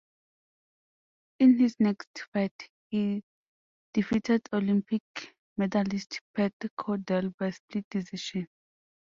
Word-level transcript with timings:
In 1.37 1.59
his 1.59 1.75
next 1.79 2.23
fight, 2.33 2.69
he 2.89 3.23
defeated 3.93 4.41
Olympic 4.51 5.03
medalist 5.57 6.21
Pat 6.33 6.53
Cowdell 6.75 7.35
by 7.37 7.51
split 7.51 7.85
decision. 7.87 8.47